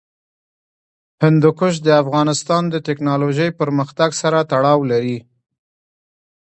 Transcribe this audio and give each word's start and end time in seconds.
هندوکش 1.23 1.73
د 1.85 1.87
افغانستان 2.03 2.63
د 2.69 2.75
تکنالوژۍ 2.87 3.49
پرمختګ 3.59 4.09
سره 4.21 4.39
تړاو 4.51 4.79
لري. 4.91 5.17